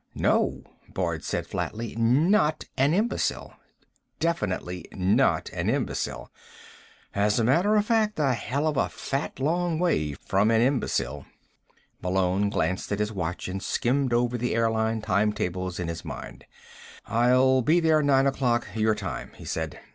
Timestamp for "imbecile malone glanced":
10.59-12.91